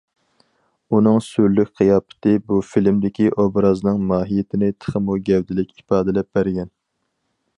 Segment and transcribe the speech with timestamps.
[0.97, 6.75] ئۇنىڭ سۈرلۈك قىياپىتى بۇ فىلىمدىكى ئوبرازنىڭ ماھىيىتىنى تېخىمۇ گەۋدىلىك ئىپادىلەپ بەرگەن.